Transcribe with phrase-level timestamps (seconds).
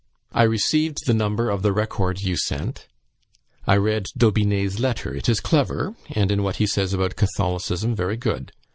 [0.31, 2.87] I received the number of the 'Record' you sent...
[3.67, 5.13] I read D'Aubigne's letter.
[5.13, 8.51] It is clever, and in what he says about Catholicism very good.